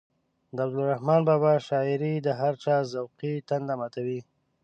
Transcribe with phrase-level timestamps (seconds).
[0.55, 4.19] د عبدالرحمان بابا شاعري د هر چا ذوقي تنده ماتوي.